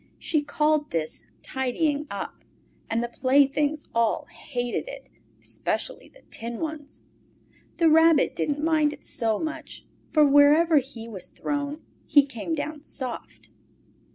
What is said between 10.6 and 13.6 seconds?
he was thrown he came down soft.